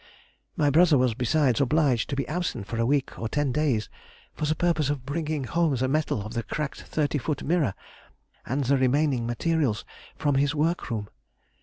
My 0.57 0.71
brother 0.71 0.97
was 0.97 1.13
besides 1.13 1.61
obliged 1.61 2.09
to 2.09 2.15
be 2.15 2.27
absent 2.27 2.65
for 2.65 2.77
a 2.77 2.87
week 2.87 3.19
or 3.19 3.29
ten 3.29 3.51
days 3.51 3.87
for 4.33 4.45
the 4.47 4.55
purpose 4.55 4.89
of 4.89 5.05
bringing 5.05 5.43
home 5.43 5.75
the 5.75 5.87
metal 5.87 6.25
of 6.25 6.33
the 6.33 6.41
cracked 6.41 6.81
thirty 6.81 7.19
foot 7.19 7.43
mirror, 7.43 7.75
and 8.43 8.63
the 8.63 8.77
remaining 8.79 9.27
materials 9.27 9.85
from 10.17 10.33
his 10.37 10.55
work 10.55 10.89
room. 10.89 11.07